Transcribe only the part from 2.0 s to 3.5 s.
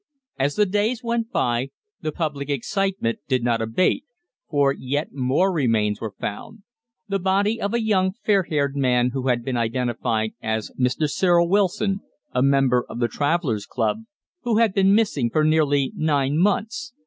the public excitement did